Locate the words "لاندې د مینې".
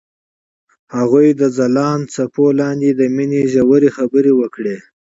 2.59-3.41